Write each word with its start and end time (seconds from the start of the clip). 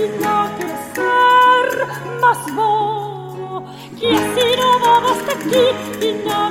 sinnaker 0.00 0.72
sarmas 0.94 2.42
vo 2.56 2.72
Kiesi 3.98 4.46
no 4.60 4.70
vavasta 4.84 5.34
kippinaa 5.50 6.49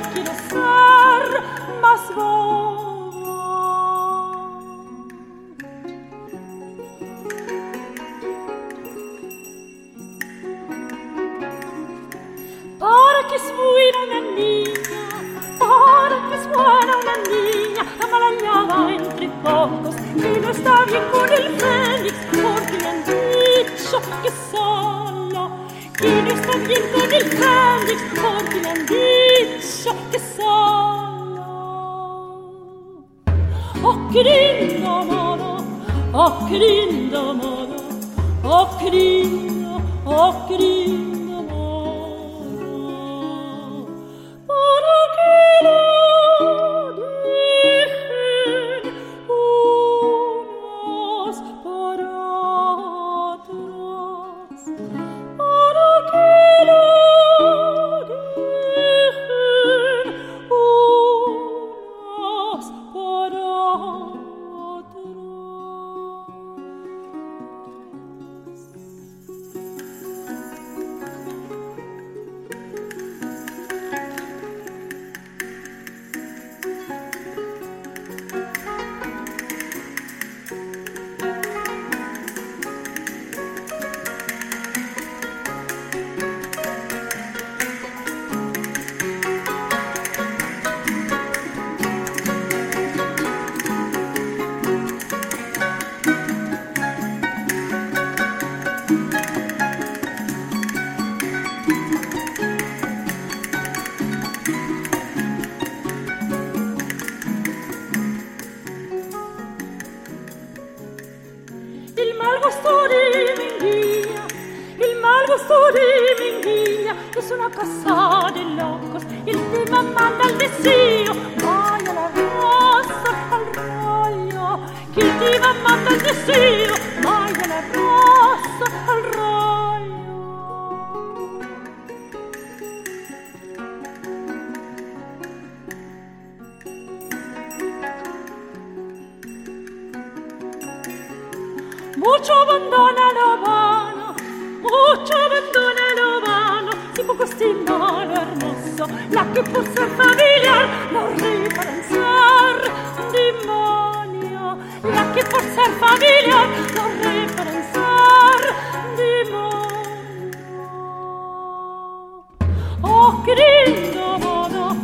Oh, 163.11 163.23
rindomano 163.25 164.77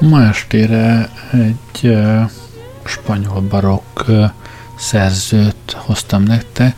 ma 0.10 0.30
estére 0.30 1.10
egy 1.42 1.90
uh, 1.90 2.30
spanyol 2.86 3.42
barokk 3.42 4.08
uh, 4.08 4.30
szerzőt 4.76 5.76
hoztam 5.76 6.24
nektek, 6.24 6.76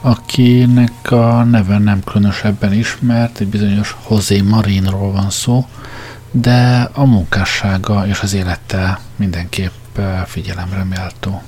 akinek 0.00 1.10
a 1.10 1.44
neve 1.44 1.78
nem 1.78 2.04
különösebben 2.04 2.72
ismert, 2.72 3.40
egy 3.40 3.48
bizonyos 3.48 3.96
José 4.10 4.40
Marinról 4.40 5.12
van 5.12 5.30
szó, 5.30 5.66
de 6.30 6.90
a 6.92 7.04
munkássága 7.04 8.06
és 8.06 8.20
az 8.20 8.32
élete 8.34 9.00
mindenképp 9.16 9.98
figyelemre 10.26 10.84
méltó. 10.84 11.42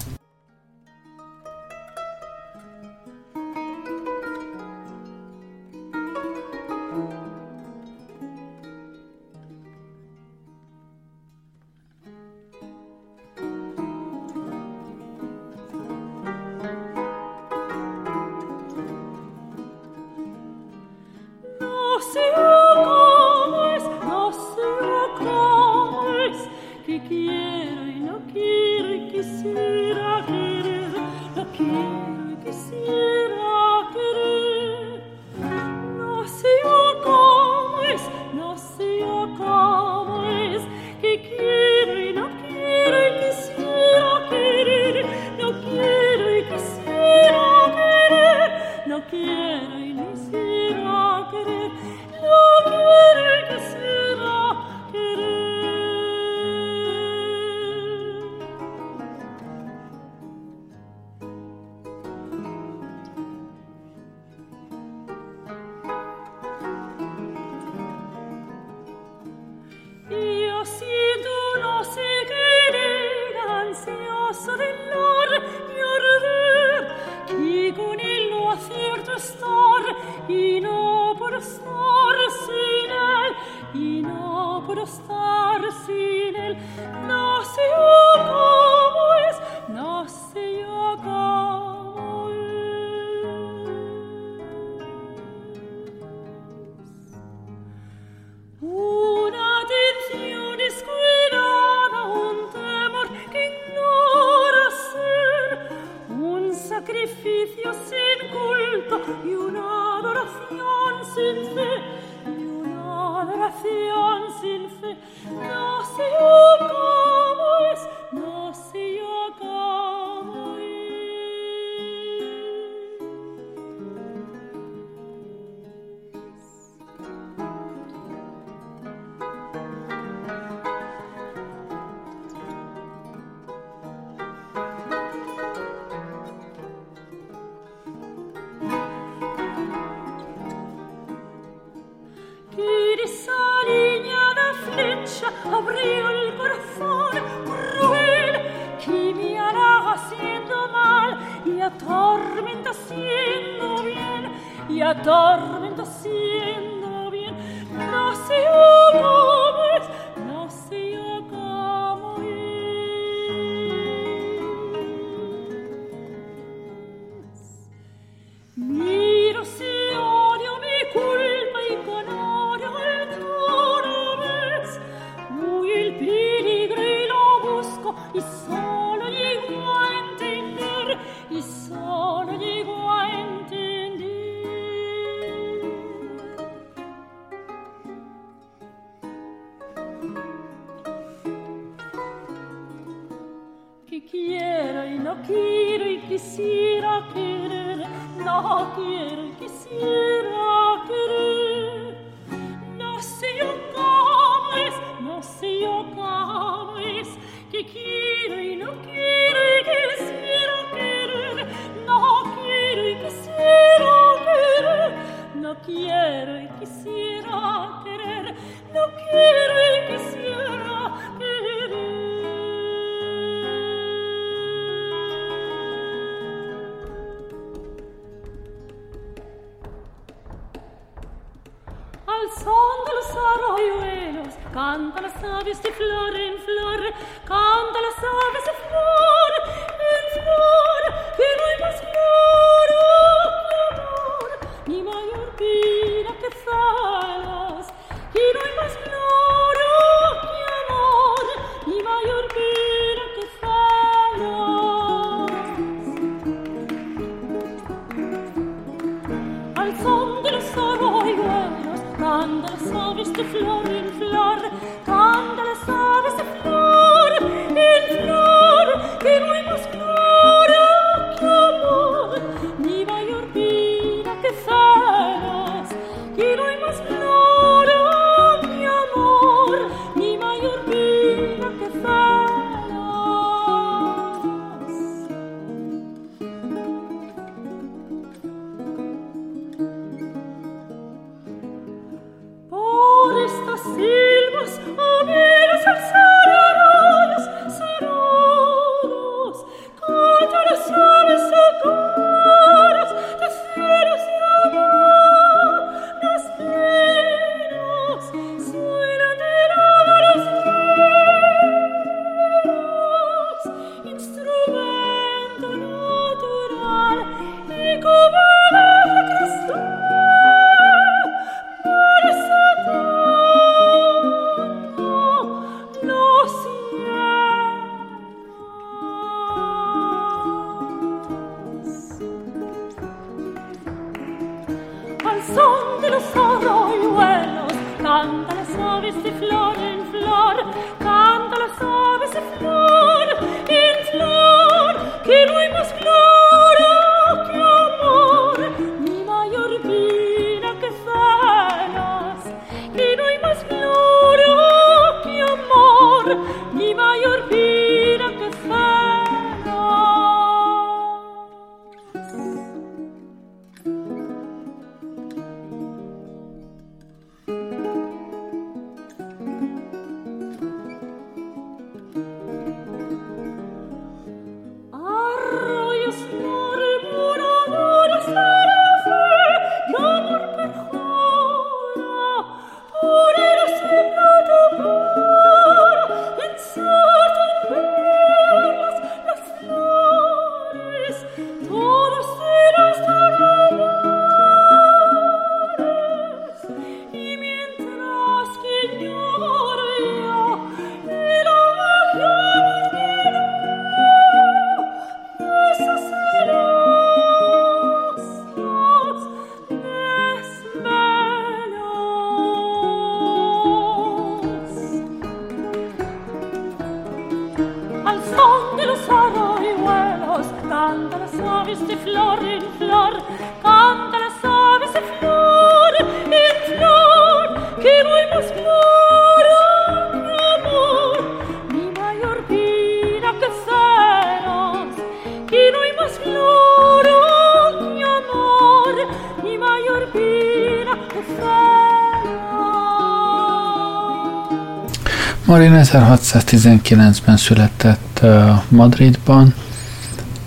1619-ben 446.12 447.16
született 447.16 448.00
Madridban, 448.48 449.34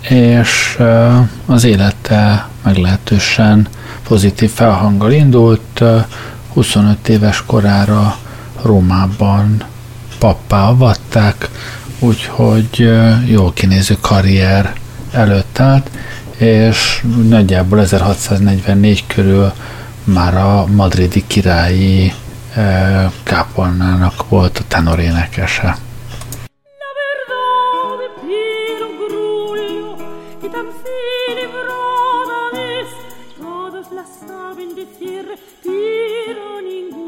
és 0.00 0.78
az 1.46 1.64
élete 1.64 2.48
meglehetősen 2.62 3.68
pozitív 4.08 4.50
felhanggal 4.50 5.12
indult. 5.12 5.82
25 6.52 7.08
éves 7.08 7.42
korára 7.46 8.16
Rómában 8.62 9.64
pappá 10.18 10.68
avatták, 10.68 11.48
úgyhogy 11.98 12.90
jól 13.26 13.52
kinéző 13.52 13.96
karrier 14.00 14.72
előtt 15.12 15.58
állt, 15.58 15.90
és 16.36 17.04
nagyjából 17.28 17.80
1644 17.80 19.04
körül 19.06 19.52
már 20.04 20.36
a 20.36 20.66
madridi 20.66 21.24
királyi 21.26 22.12
Kápolnának 23.22 24.28
volt 24.28 24.58
a 24.58 24.62
tenorénekese. 24.68 25.76
Thank 35.64 36.96
you. 36.96 37.05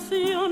canción 0.00 0.49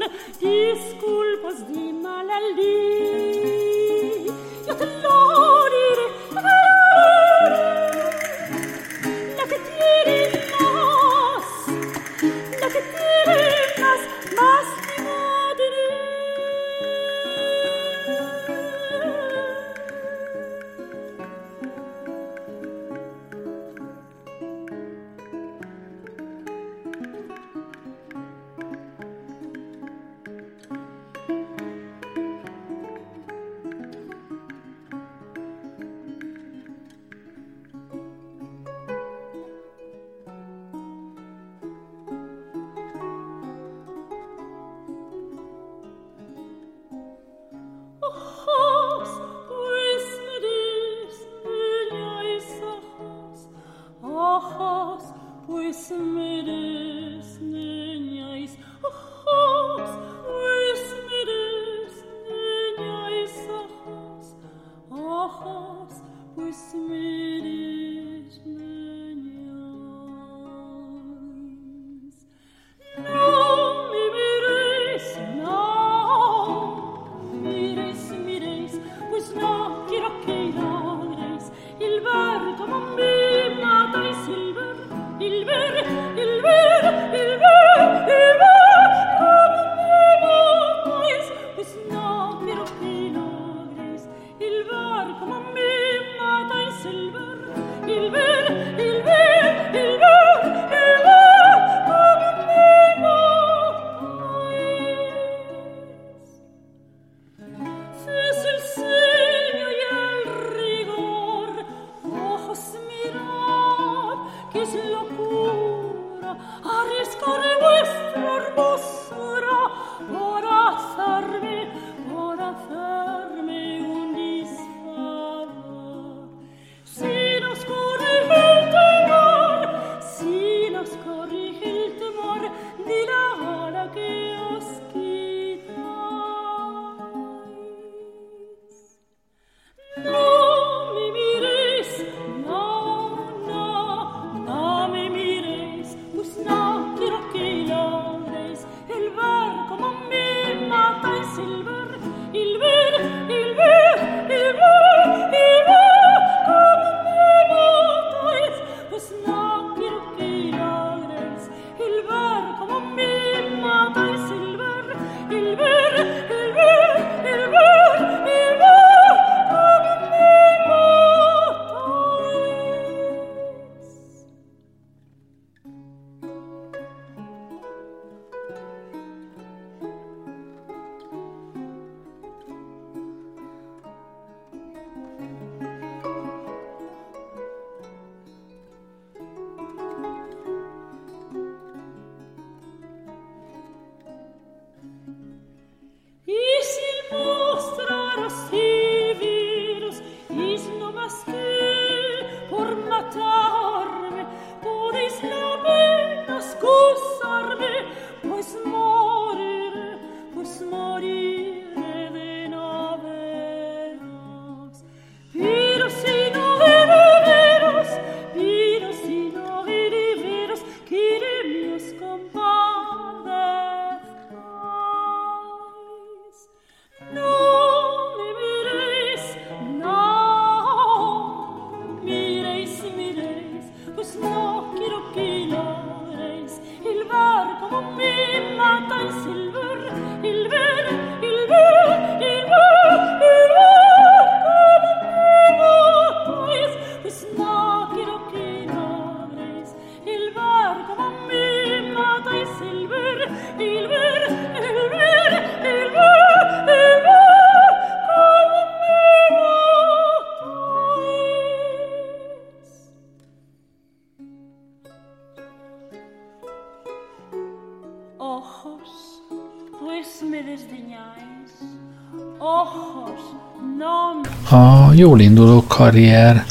jól 275.09 275.21
induló 275.21 275.65
karrier 275.67 276.45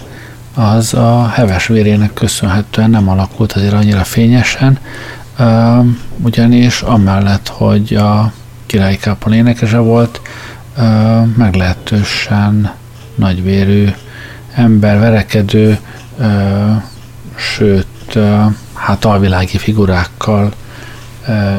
az 0.53 0.93
a 0.93 1.27
heves 1.27 1.67
vérének 1.67 2.13
köszönhetően 2.13 2.89
nem 2.89 3.09
alakult 3.09 3.51
azért 3.51 3.73
annyira 3.73 4.03
fényesen, 4.03 4.79
ugyanis 6.21 6.81
amellett, 6.81 7.47
hogy 7.47 7.93
a 7.93 8.31
királyi 8.65 8.97
kápon 8.97 9.33
énekese 9.33 9.77
volt, 9.77 10.21
meglehetősen 11.35 12.71
nagyvérű 13.15 13.89
ember, 14.53 14.99
verekedő, 14.99 15.79
sőt, 17.35 18.19
hát 18.73 19.05
alvilági 19.05 19.57
figurákkal 19.57 20.51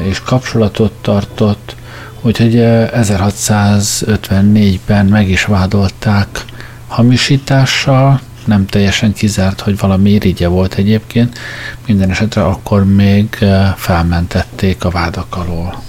és 0.03 0.21
kapcsolatot 0.21 0.93
tartott, 0.93 1.77
úgyhogy 2.21 2.55
1654-ben 2.57 5.07
meg 5.07 5.29
is 5.29 5.45
vádolták 5.45 6.45
hamisítással, 6.89 8.21
nem 8.45 8.67
teljesen 8.67 9.13
kizárt, 9.13 9.61
hogy 9.61 9.79
valami 9.79 10.11
irigye 10.11 10.49
volt 10.49 10.75
egyébként, 10.75 11.39
minden 11.87 12.11
esetre 12.11 12.45
akkor 12.45 12.85
még 12.85 13.29
felmentették 13.77 14.85
a 14.85 14.91
vádak 14.91 15.37
alól. 15.37 15.87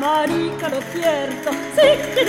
marica 0.00 0.68
lo 0.68 0.80
cierto, 0.92 1.59
sí 1.74 1.88
que 2.14 2.22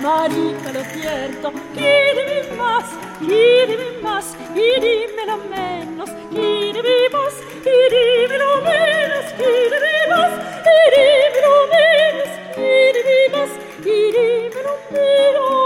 marica 0.00 0.68
lo 0.72 0.82
cierto, 0.84 1.52
quíreme 1.74 2.40
más, 2.56 2.84
quíreme 3.20 3.88
más, 4.02 4.26
y 4.54 4.80
dímelo 4.80 5.36
menos, 5.50 6.10
quíreme 6.30 7.08
más, 7.12 7.34
y 7.64 7.76
dímelo 7.94 8.50
menos, 8.62 9.24
quíreme 9.38 9.96
más, 10.10 10.32
y 10.66 10.76
dímelo 10.94 11.54
menos, 11.74 12.28
quíreme 12.54 13.18
más, 13.32 13.50
y 13.84 13.98
dímelo 14.16 14.74
menos. 14.90 15.64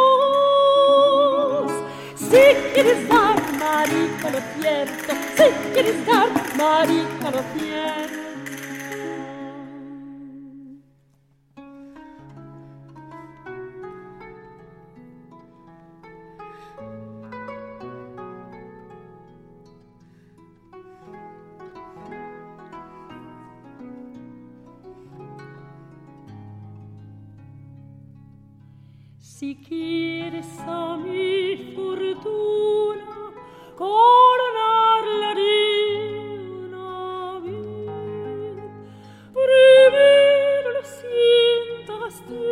Si 2.17 2.45
quieres 2.75 3.01
dar, 3.09 3.39
marica 3.59 4.27
lo 4.31 4.41
cierto, 4.61 5.13
si 5.37 5.47
quieres 5.73 5.99
dar, 6.07 6.29
marica 6.57 7.29
lo 7.31 7.43
cierto. 7.59 8.28
Si 29.39 29.55
quieres 29.55 30.59
a 30.67 30.97
mi 30.97 31.73
fortuna 31.73 33.07
coronarla 33.77 35.33
de 35.37 35.53
una 36.67 37.39
vez, 37.39 38.59
primero 39.33 40.73
lo 40.73 40.83
sientas 40.83 42.21
tú, 42.27 42.43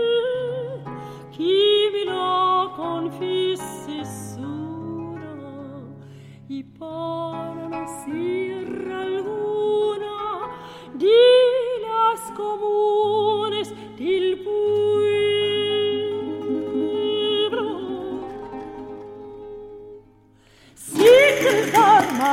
que 1.36 1.90
me 1.92 2.04
lo 2.04 2.72
confieses 2.76 4.38
una, 4.38 5.34
y 6.48 6.62
para 6.62 7.68
no 7.68 7.84
sierra 8.04 9.00
alguna 9.00 10.16
de 10.94 11.82
las 11.82 12.20
comunes 12.30 13.74
del 13.98 14.44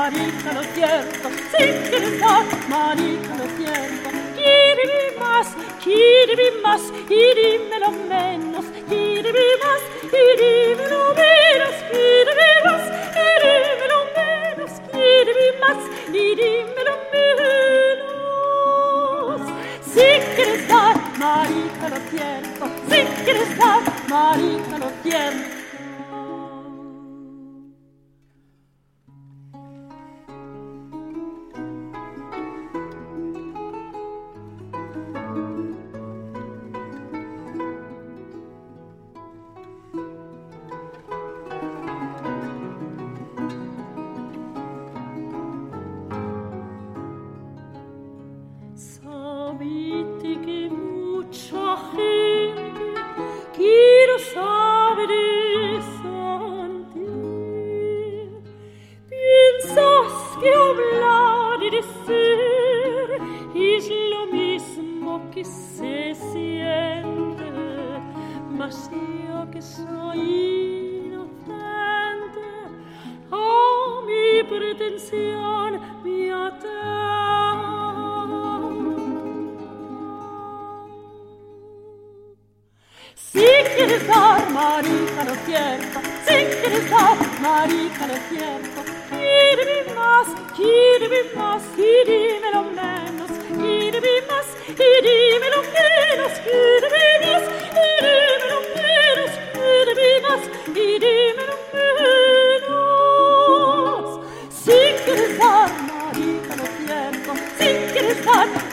marica, 0.03 0.51
lo 0.51 0.63
cierto, 0.75 1.29
si 1.51 1.63
quieres 1.89 2.19
dar, 2.19 2.43
marica, 2.67 3.31
lo 3.37 3.45
cierto. 3.57 4.09
Quiere 4.35 4.87
más, 5.17 5.47
quiere 5.81 6.47
más, 6.61 6.81
y 7.09 7.23
dímelo 7.39 7.89
menos, 8.09 8.65
quiere 8.89 9.45
más, 9.63 9.81
y 10.03 10.23
dímelo 10.41 11.01
menos, 11.21 11.73
quiere 11.89 12.47
más, 12.65 12.83
y 13.15 13.29
dímelo 13.43 13.99
menos, 14.17 14.71
quiere 14.91 15.45
más, 15.61 15.79
y 16.09 16.25
dímelo 16.41 16.95
menos. 17.13 18.17
Si 19.93 20.07
quieres 20.35 20.63
dar, 20.67 20.95
marica, 21.17 21.85
lo 21.93 21.99
cierto, 22.11 22.63
si 22.89 22.99
quieres 23.23 23.51
dar, 23.57 23.81
marica, 24.09 24.75
lo 24.79 24.89
cierto. 25.01 25.52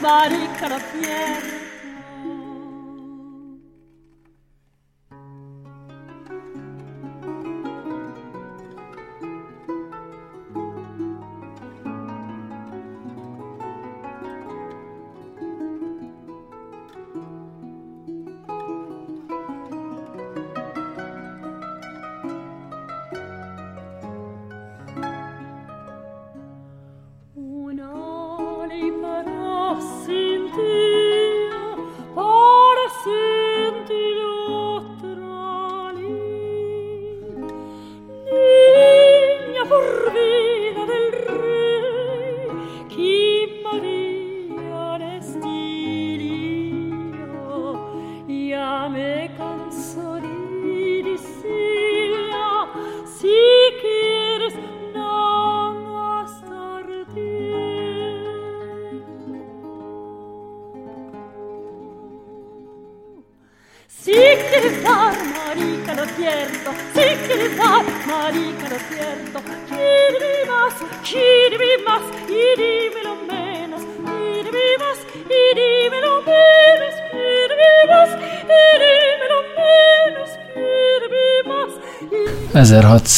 Marica, 0.02 0.68
lo 0.68 0.78
siento. 0.92 1.59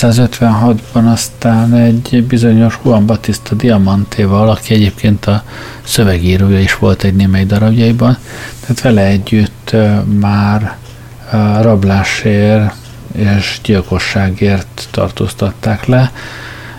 1656-ban 0.02 1.12
aztán 1.12 1.74
egy 1.74 2.24
bizonyos 2.28 2.78
Juan 2.84 3.06
Batista 3.06 3.54
Diamantéval, 3.54 4.50
aki 4.50 4.74
egyébként 4.74 5.26
a 5.26 5.42
szövegírója 5.82 6.60
is 6.60 6.78
volt 6.78 7.02
egy 7.02 7.14
némely 7.14 7.44
darabjaiban, 7.44 8.16
tehát 8.60 8.80
vele 8.80 9.02
együtt 9.02 9.76
már 10.20 10.76
rablásért 11.60 12.74
és 13.12 13.60
gyilkosságért 13.62 14.88
tartóztatták 14.90 15.86
le, 15.86 16.12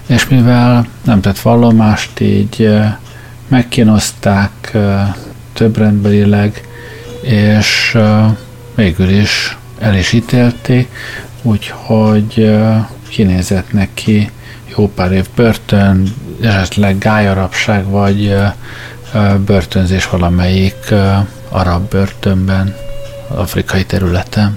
és 0.05 0.27
mivel 0.27 0.88
nem 1.03 1.21
tett 1.21 1.39
vallomást, 1.39 2.19
így 2.19 2.69
megkínozták 3.47 4.77
többrendbelileg, 5.53 6.67
és 7.21 7.97
végül 8.75 9.09
is 9.09 9.57
el 9.79 9.95
is 9.95 10.13
ítélték, 10.13 10.89
úgyhogy 11.41 12.51
kinézett 13.13 13.71
neki 13.71 14.30
jó 14.76 14.88
pár 14.88 15.12
év 15.12 15.26
börtön, 15.36 16.13
esetleg 16.41 16.97
gályarapság, 16.97 17.86
vagy 17.86 18.36
börtönzés 19.45 20.10
valamelyik 20.10 20.93
arab 21.49 21.89
börtönben, 21.89 22.76
afrikai 23.28 23.86
területen. 23.86 24.54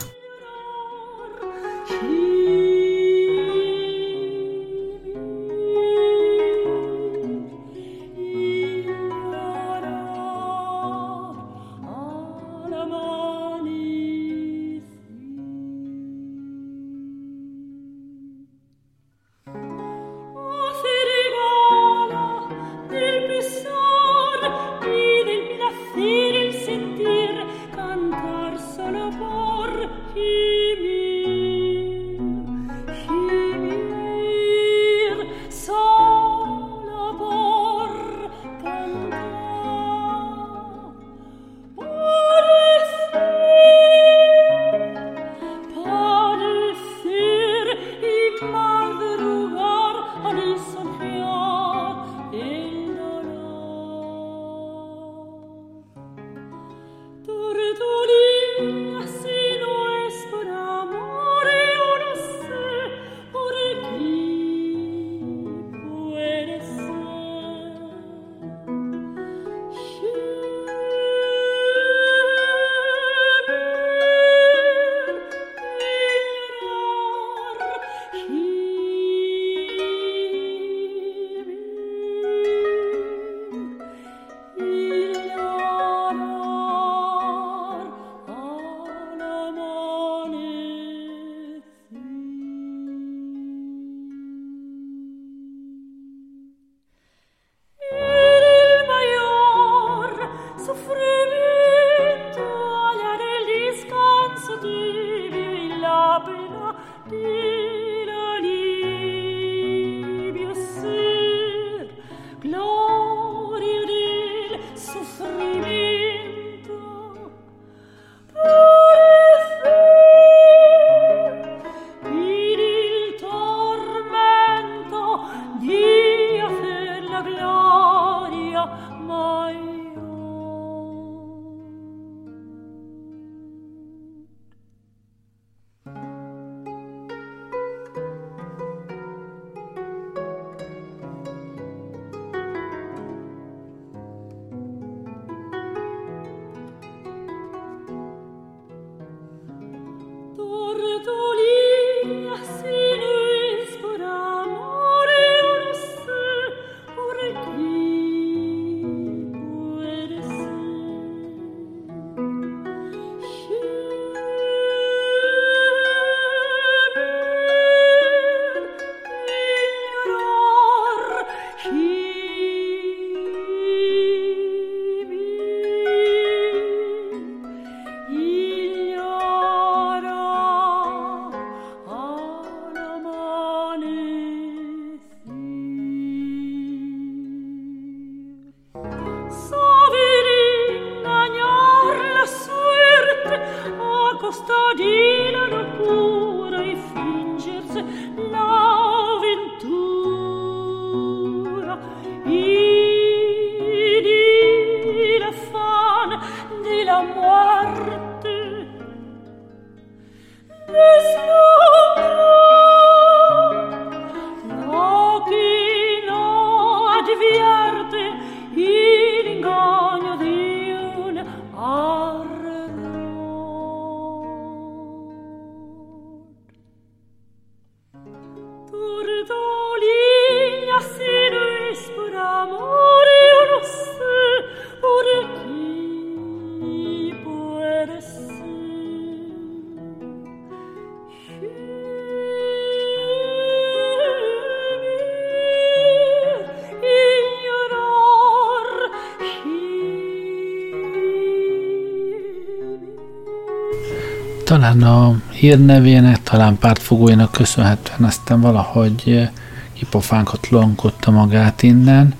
Talán 254.66 254.83
a 254.83 255.20
hírnevének, 255.31 256.22
talán 256.22 256.59
pártfogóinak 256.59 257.33
köszönhetően 257.33 258.05
aztán 258.05 258.40
valahogy 258.40 259.29
kipofánkotlonkodta 259.72 261.11
magát 261.11 261.62
innen, 261.62 262.14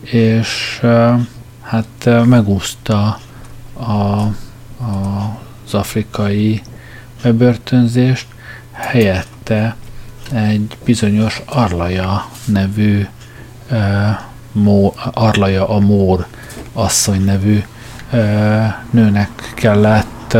és 0.00 0.80
hát 1.60 2.08
megúszta 2.24 3.18
a, 3.72 3.82
a, 3.82 4.30
az 5.66 5.74
afrikai 5.74 6.62
bebörtönzést, 7.22 8.26
helyette 8.72 9.76
egy 10.32 10.76
bizonyos 10.84 11.42
Arlaja 11.46 12.28
nevű 12.44 13.06
Mó, 14.52 14.94
Arlaja 15.12 15.68
a 15.68 15.78
Mór 15.78 16.26
asszony 16.72 17.24
nevű 17.24 17.62
nőnek 18.90 19.52
kellett 19.54 20.36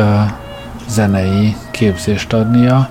zenei 0.93 1.57
képzést 1.71 2.33
adnia. 2.33 2.91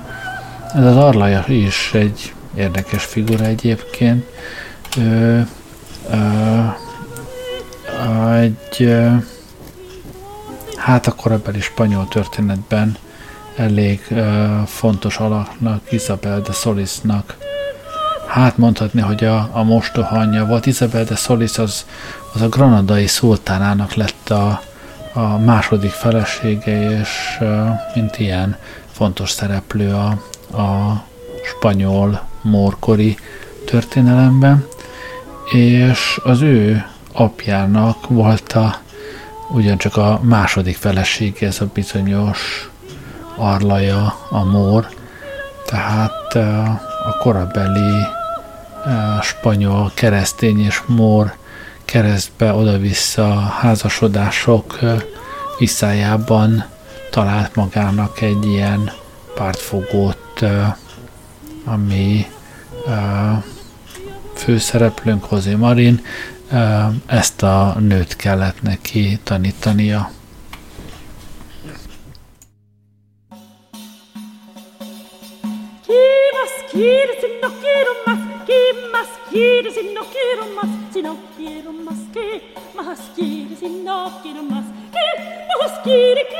Ez 0.75 0.85
az 0.85 0.97
Arlaja 0.97 1.43
is 1.47 1.93
egy 1.93 2.33
érdekes 2.55 3.03
figura 3.03 3.45
egyébként. 3.45 4.25
Ö, 4.97 5.39
ö, 6.11 6.65
egy 8.35 8.95
hát 10.75 11.07
a 11.07 11.11
korabeli 11.11 11.61
spanyol 11.61 12.07
történetben 12.07 12.97
elég 13.55 14.01
ö, 14.09 14.45
fontos 14.65 15.17
alaknak, 15.17 15.91
Isabel 15.91 16.41
de 16.41 16.51
Solisnak. 16.51 17.37
Hát 18.27 18.57
mondhatni, 18.57 19.01
hogy 19.01 19.23
a, 19.23 19.49
a 19.51 19.63
mostohanya 19.63 20.45
volt. 20.45 20.65
Isabel 20.65 21.03
de 21.03 21.15
Solis 21.15 21.57
az, 21.57 21.85
az 22.33 22.41
a 22.41 22.49
granadai 22.49 23.07
szultánának 23.07 23.93
lett 23.93 24.29
a, 24.29 24.61
a 25.13 25.38
második 25.38 25.91
felesége, 25.91 27.00
és 27.00 27.39
mint 27.95 28.17
ilyen 28.17 28.58
fontos 28.91 29.30
szereplő 29.30 29.93
a, 29.93 30.08
a 30.62 31.02
spanyol 31.43 32.21
mórkori 32.41 33.17
történelemben, 33.65 34.65
és 35.52 36.19
az 36.24 36.41
ő 36.41 36.86
apjának 37.12 38.08
volt 38.08 38.54
a 38.54 38.80
ugyancsak 39.50 39.97
a 39.97 40.19
második 40.24 40.76
felesége, 40.76 41.47
ez 41.47 41.62
a 41.62 41.69
bizonyos 41.74 42.69
Arlaja, 43.36 44.15
a 44.30 44.43
Mór, 44.43 44.88
tehát 45.65 46.36
a 47.06 47.17
korabeli 47.19 48.06
spanyol 49.21 49.91
keresztény 49.93 50.65
és 50.65 50.82
mór 50.86 51.34
keresztbe 51.91 52.54
oda-vissza 52.54 53.39
házasodások 53.39 54.80
visszájában 55.58 56.65
talált 57.10 57.56
magának 57.56 58.21
egy 58.21 58.45
ilyen 58.45 58.91
pártfogót, 59.36 60.45
ami 61.65 62.25
főszereplőnk 64.34 65.23
Hozé 65.23 65.56
Marin, 65.56 66.01
ezt 67.06 67.43
a 67.43 67.75
nőt 67.80 68.15
kellett 68.15 68.62
neki 68.62 69.19
tanítania. 69.23 70.12
quiero, 76.71 77.13
si 77.19 77.27
no 77.41 77.49
quiero 77.60 77.93
más, 78.06 78.30
maskere 78.93 79.71
sin 79.71 79.93
nokkere 79.95 80.45
mas 80.55 80.69
sin 80.93 81.05
nokkere 81.05 81.71
maske 81.85 82.25
maskere 82.75 83.69
no 83.85 83.97
quiero 84.21 84.43
mas 84.43 84.65
que 84.93 85.05
más 85.59 85.73
quieres? 85.83 86.31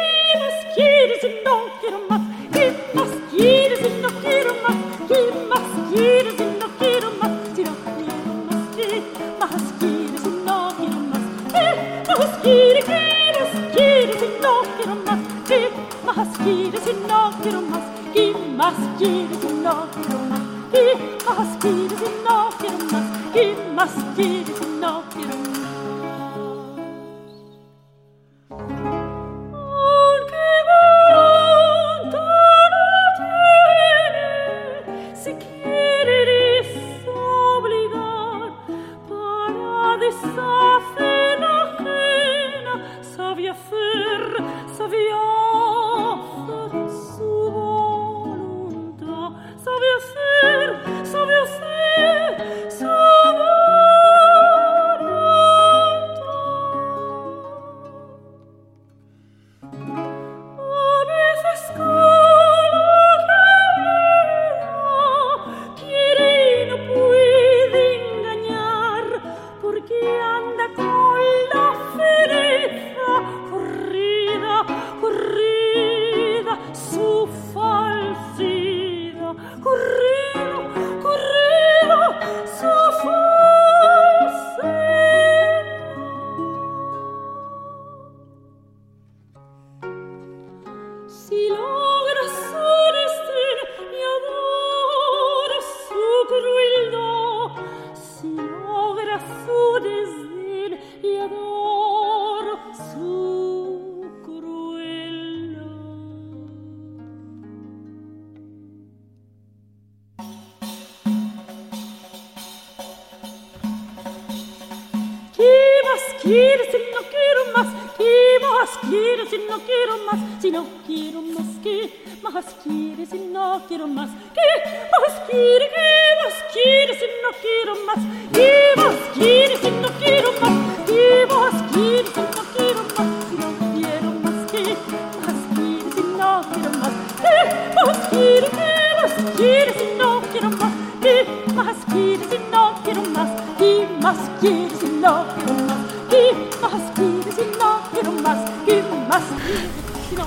maskere 0.42 1.16
no 1.46 1.56
quiero 1.80 2.00
mas 2.10 2.24
ke 2.54 2.66
maskere 2.96 3.76
sin 3.82 3.94
nokkere 4.02 4.02
mas 4.02 4.02
quieres? 4.02 4.02
maskere 4.02 4.02
no 4.02 4.10
quiero 4.22 4.52
mas 4.64 4.80
que 5.10 5.20
más 5.50 5.68
quieres? 5.92 6.36
maskere 6.60 6.60
no 6.60 6.68
quiero 6.80 7.10
mas 7.20 7.34
que 7.96 8.38
más 8.50 8.64
quieres? 8.76 9.14
maskere 9.40 10.30
no 10.46 10.58
quiero 10.78 11.00
mas 11.12 11.26
que 11.54 11.66
más 16.06 16.28
quieres? 16.44 16.82
maskere 16.86 16.92
no 17.12 17.32
quiero 17.42 17.66
mas 17.66 17.82
qué 18.14 18.32
más 18.46 18.84
quieres 18.98 19.42
maskere 19.42 19.54
no 19.64 19.76
quiero 19.94 20.20
mas 20.30 20.41
he 20.72 20.94
must 21.26 21.60
be, 21.62 21.88
it 21.88 22.24
he? 22.26 22.62
He 22.62 22.72
must, 22.92 23.36
he 23.36 23.46
must, 23.74 24.18
he 24.18 24.44
does? 24.80 25.14
He 25.16 25.26
must. 25.26 25.61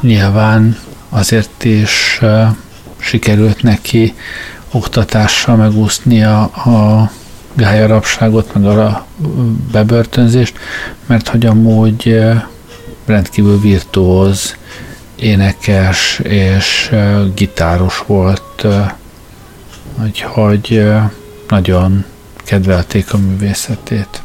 Nyilván 0.01 0.77
azért 1.09 1.65
is 1.65 2.21
sikerült 2.99 3.63
neki 3.63 4.15
oktatással 4.71 5.57
megúsznia 5.57 6.43
a 6.43 7.11
gályarabságot, 7.55 8.55
meg 8.55 8.65
a 8.79 9.07
bebörtönzést, 9.73 10.59
mert 11.07 11.29
hogy 11.29 11.47
amúgy 11.47 12.21
rendkívül 13.07 13.61
virtuóz 13.61 14.57
énekes 15.17 16.19
és 16.23 16.95
gitáros 17.35 18.03
volt, 18.07 18.67
úgyhogy 20.03 20.87
nagyon 21.49 22.05
kedvelték 22.45 23.13
a 23.13 23.19
művészetét. 23.19 24.24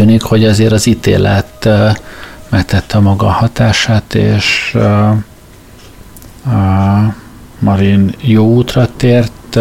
Tűnik, 0.00 0.22
hogy 0.22 0.44
azért 0.44 0.72
az 0.72 0.86
ítélet 0.86 1.68
megtette 2.48 2.98
maga 2.98 3.26
hatását, 3.26 4.14
és 4.14 4.76
Marin 7.58 8.14
jó 8.20 8.54
útra 8.54 8.88
tért, 8.96 9.58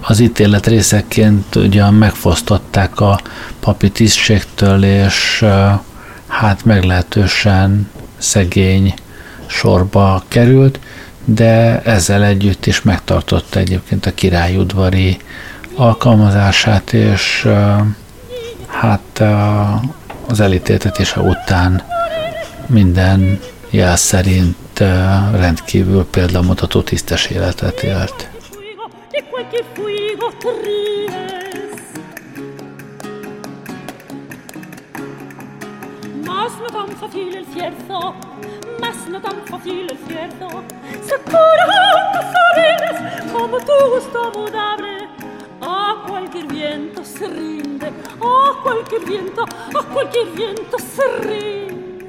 az 0.00 0.20
ítélet 0.20 0.66
részeként 0.66 1.56
ugyan 1.56 1.94
megfosztották 1.94 3.00
a 3.00 3.20
papi 3.60 3.90
tisztségtől, 3.90 4.84
és 4.84 5.44
hát 6.26 6.64
meglehetősen 6.64 7.90
szegény 8.18 8.94
sorba 9.46 10.22
került, 10.28 10.78
de 11.24 11.82
ezzel 11.82 12.24
együtt 12.24 12.66
is 12.66 12.82
megtartotta 12.82 13.58
egyébként 13.58 14.06
a 14.06 14.14
királyudvari 14.14 15.16
alkalmazását, 15.76 16.92
és 16.92 17.48
hát 18.66 19.22
az 20.28 20.40
elítéltetése 20.40 21.20
után 21.20 21.82
minden 22.66 23.40
jel 23.70 23.96
szerint 23.96 24.78
rendkívül 25.32 26.06
példamutató 26.10 26.82
tisztes 26.82 27.26
életet 27.26 27.82
élt. 27.82 28.28
Más 36.26 36.52
no 36.60 36.68
tan 36.72 36.88
fácil 37.00 37.36
el 37.36 37.44
cierto, 37.54 38.14
más 38.80 38.96
no 39.10 39.20
tan 39.20 39.36
fácil 39.44 39.86
el 39.88 39.98
cierto. 40.06 40.46
Se 41.08 41.16
cura 41.24 41.66
sabes 42.34 43.32
como 43.32 43.58
tu 43.58 43.72
gusto 43.92 44.32
mudable. 44.34 45.23
Oh, 45.66 45.70
a 45.70 46.04
cualquier 46.06 46.46
viento 46.46 47.04
se 47.04 47.26
rinde, 47.26 47.90
oh, 48.20 48.52
a 48.52 48.62
cualquier 48.62 49.04
viento, 49.04 49.44
oh, 49.74 49.78
a 49.78 49.82
cualquier 49.84 50.28
viento 50.32 50.78
se 50.78 51.06
rinde. 51.18 52.06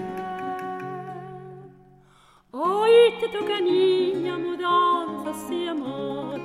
Hoy 2.52 2.92
te 3.20 3.30
toca 3.30 3.60
niña 3.62 4.38
mudanzas 4.38 5.52
y 5.52 5.68
amor, 5.68 6.40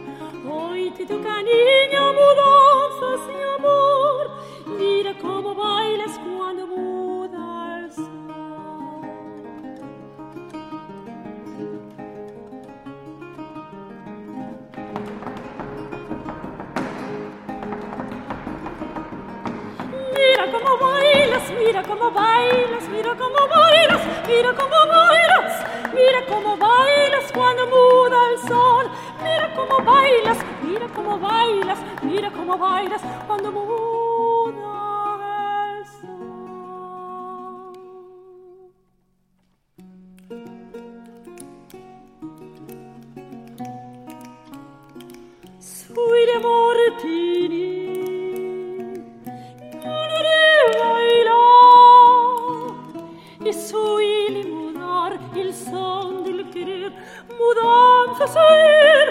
hoy 0.49 0.91
te 0.93 1.05
toca 1.07 1.43
niña 1.43 2.13
mudanzas 2.13 3.21
y 3.29 3.59
amor, 3.59 4.31
mira 4.79 5.17
cómo 5.21 5.55
bailas 5.55 6.19
cuando 6.19 6.67
mueres. 6.67 7.10
Mira 20.41 20.53
cómo 20.59 20.78
bailas, 20.78 21.51
mira 21.51 21.82
cómo 21.82 22.11
bailas, 22.11 22.88
mira 22.88 23.14
cómo 23.14 23.47
bailas, 23.47 24.01
mira 24.26 24.55
cómo 24.55 24.86
bailas, 24.88 25.66
mira 25.93 26.24
cómo 26.26 26.57
bailas 26.57 27.30
cuando 27.30 27.66
muda 27.66 28.30
el 28.30 28.38
sol. 28.49 28.91
Mira 29.22 29.53
cómo 29.55 29.84
bailas, 29.84 30.38
mira 30.62 30.88
cómo 30.95 31.18
bailas, 31.18 31.78
mira 32.03 32.30
cómo 32.30 32.57
bailas 32.57 33.03
cuando 33.26 33.53
muda 33.53 34.64
el 35.76 35.84
sol. 35.84 36.09
Sui 45.61 46.38
mortini 46.41 47.70
verzeihn 58.21 59.09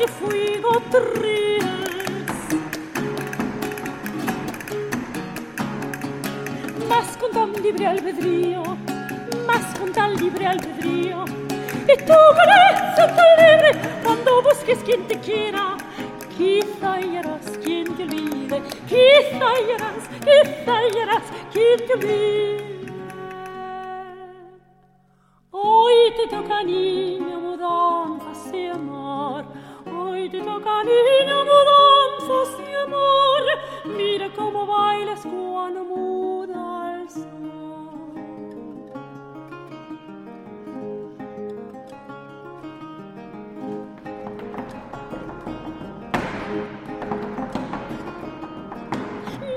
cualquier 0.00 0.08
fuego 0.08 0.80
te. 0.90 1.58
Más 6.88 7.16
con 7.16 7.30
tan 7.30 7.52
libre 7.62 7.86
albedrío, 7.86 8.62
más 9.46 9.78
con 9.78 9.92
tan 9.92 10.16
libre 10.16 10.46
albedrío. 10.46 11.24
Y 11.84 11.96
tú 12.04 12.14
ser 12.96 13.14
tan 13.14 13.30
libre 13.38 13.72
cuando 14.02 14.42
busques 14.42 14.78
quien 14.84 15.06
te 15.06 15.18
quiera. 15.20 15.76
Quizá 16.36 16.94
hallarás 16.94 17.58
quien 17.62 17.94
te 17.94 18.04
olvide, 18.04 18.62
quizá 18.88 19.48
hallarás, 19.50 20.08
quizá 20.24 20.78
hallarás 20.78 21.22
quien 21.52 21.86
te 21.86 21.92
olvide. 21.92 22.70
Hoy 25.50 25.94
te 26.16 26.34
toca 26.34 26.62
niña 26.62 27.00
mudanzas 27.00 27.09
Mira 34.40 34.52
cómo 34.52 34.66
bailas 34.66 35.20
cuando 35.20 35.84
muda 35.84 36.94
el 37.02 37.10
sol. 37.10 37.24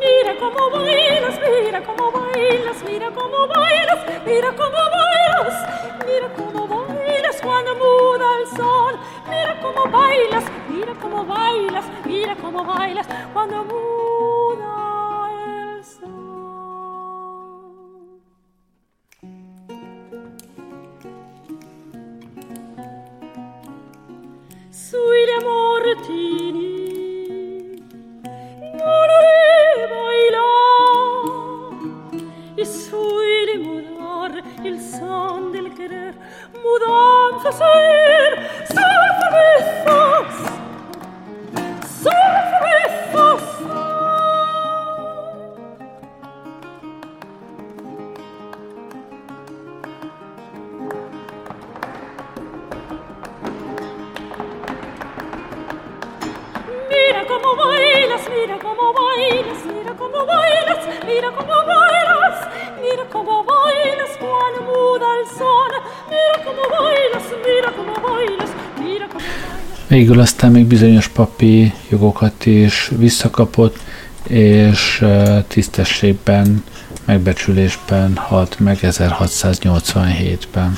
Mira 0.01 0.37
cómo 0.37 0.69
bailas, 0.69 1.39
mira 1.39 1.81
cómo 1.85 2.11
bailas, 2.11 2.83
mira 2.83 3.11
cómo 3.11 3.47
bailas, 3.47 3.99
mira 4.25 4.51
cómo 4.51 4.77
bailas, 4.99 5.59
mira 6.05 6.29
cómo 6.35 6.67
bailas 6.67 7.41
cuando 7.41 7.75
muda 7.75 8.27
el 8.41 8.47
sol. 8.57 8.99
Mira 9.29 9.59
cómo 9.61 9.89
bailas, 9.89 10.43
mira 10.69 10.93
cómo 11.01 11.25
bailas, 11.25 11.85
mira 12.05 12.35
cómo 12.35 12.65
bailas 12.65 13.07
cuando 13.33 13.63
muda 13.63 13.92
Végül 69.93 70.19
aztán 70.19 70.51
még 70.51 70.65
bizonyos 70.65 71.07
papi 71.07 71.73
jogokat 71.89 72.45
is 72.45 72.91
visszakapott, 72.97 73.79
és 74.27 75.05
tisztességben, 75.47 76.63
megbecsülésben 77.05 78.15
halt 78.15 78.59
meg 78.59 78.77
1687-ben. 78.81 80.77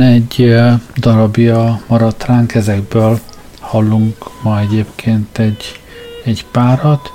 Egy 0.00 0.54
darabja 0.96 1.80
maradt 1.86 2.24
ránk, 2.24 2.54
ezekből 2.54 3.20
hallunk 3.60 4.16
ma 4.42 4.60
egyébként 4.60 5.38
egy, 5.38 5.80
egy 6.24 6.44
párat. 6.50 7.10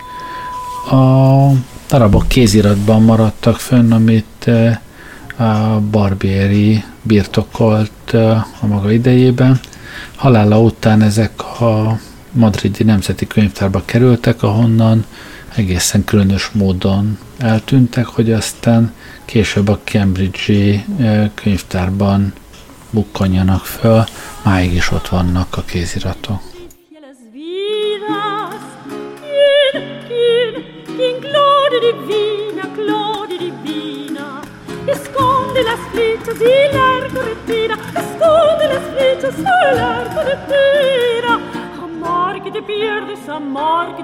A 0.91 1.49
darabok 1.89 2.27
kéziratban 2.27 3.01
maradtak 3.01 3.59
fönn, 3.59 3.91
amit 3.91 4.49
a 5.37 5.79
Barbieri 5.91 6.83
birtokolt 7.01 8.13
a 8.61 8.65
maga 8.65 8.91
idejében. 8.91 9.59
Halála 10.15 10.59
után 10.61 11.01
ezek 11.01 11.61
a 11.61 11.99
madridi 12.31 12.83
nemzeti 12.83 13.27
könyvtárba 13.27 13.81
kerültek, 13.85 14.43
ahonnan 14.43 15.05
egészen 15.55 16.03
különös 16.03 16.49
módon 16.53 17.17
eltűntek, 17.37 18.05
hogy 18.05 18.31
aztán 18.31 18.93
később 19.25 19.67
a 19.67 19.79
Cambridge-i 19.83 20.85
könyvtárban 21.33 22.33
bukkanjanak 22.89 23.65
föl, 23.65 24.03
máig 24.43 24.73
is 24.73 24.91
ott 24.91 25.07
vannak 25.07 25.57
a 25.57 25.61
kéziratok. 25.61 26.41
Esconde 34.87 35.63
las 35.63 35.79
flechas 35.91 36.39
y 36.39 36.75
largo 36.77 37.21
retira, 37.21 37.75
esconde 38.01 38.65
las 38.73 38.83
flechas 38.93 39.35
y 39.39 39.75
largo 39.75 40.19
retira. 40.29 41.33
Amar 41.83 42.43
que 42.43 42.51
te 42.51 42.61
pierdes, 42.61 43.27
amar 43.27 43.95
que 43.95 44.03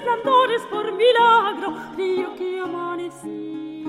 resplandores 0.00 0.62
por 0.62 0.92
milagro 0.92 1.74
río 1.96 2.34
que 2.36 2.60
amanecí 2.60 3.84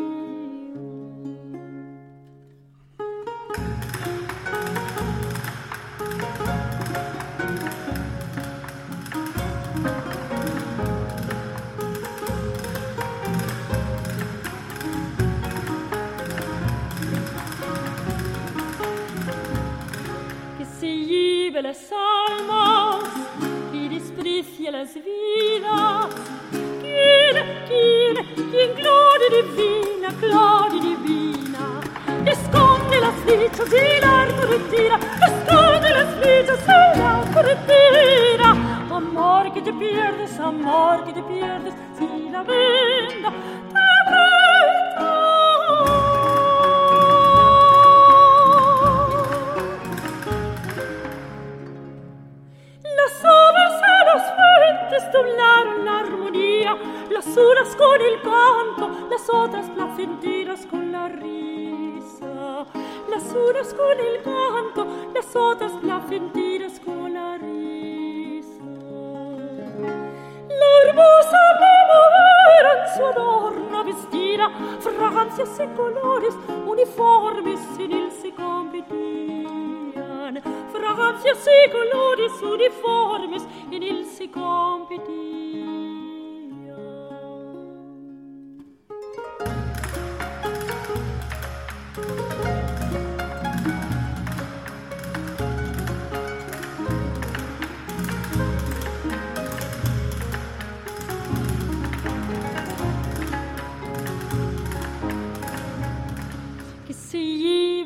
cortina, 33.72 34.28
cortina, 34.41 34.99
esconde 35.28 35.89
las 35.89 36.15
millas 36.17 36.59
en 36.67 36.99
la 36.99 37.24
cortina. 37.34 38.49
Amor 38.91 39.53
que 39.53 39.61
te 39.61 39.74
pierdes, 39.74 40.39
amor 40.39 41.05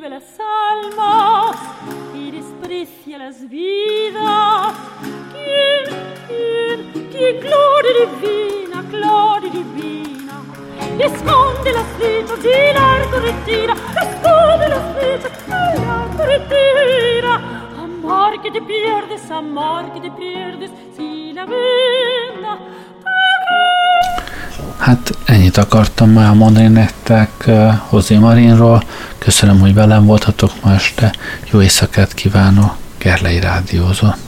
lleve 0.05 0.09
las 0.09 0.39
almas 0.39 1.57
y 2.13 2.31
desprecia 2.31 3.17
las 3.17 3.47
vidas. 3.49 4.73
¿Quién, 5.31 5.85
quién, 6.27 7.09
quién, 7.11 7.39
gloria 7.39 7.91
divina, 8.21 8.81
gloria 8.83 9.51
divina? 9.51 10.41
Esconde 10.99 11.73
las 11.73 11.87
flechas 11.97 12.39
y 12.43 12.73
largo 12.73 13.19
retira, 13.19 13.73
esconde 13.73 14.69
las 14.69 14.97
flechas 14.97 15.31
y 15.47 15.81
largo 15.81 16.25
retira. 16.25 17.35
Amor 17.83 18.41
que 18.41 18.51
te 18.51 18.61
pierdes, 18.61 19.31
amor 19.31 19.93
que 19.93 20.01
te 20.01 20.11
pierdes, 20.11 20.71
si 20.95 21.33
la 21.33 21.45
venda 21.45 22.59
Hát 24.77 25.14
ennyit 25.25 25.57
akartam 25.57 26.17
elmondani 26.17 26.67
nektek 26.67 27.49
Hozé 27.87 28.17
Marinról. 28.17 28.83
Köszönöm, 29.17 29.59
hogy 29.59 29.73
velem 29.73 30.05
voltatok 30.05 30.51
ma 30.63 30.73
este. 30.73 31.13
Jó 31.51 31.61
éjszakát 31.61 32.13
kívánok, 32.13 32.75
Gerlei 32.97 33.39
Rádiózott. 33.39 34.24